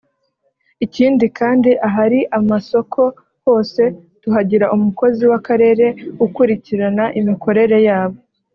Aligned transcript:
Ikindi 0.85 1.25
kandi 1.39 1.69
ahari 1.87 2.19
amasoko 2.39 3.01
hose 3.45 3.81
tuhagira 4.21 4.65
umukozi 4.75 5.21
w’akarere 5.31 5.85
ukurikirana 6.25 7.03
imikorere 7.19 7.77
yabo 7.89 8.17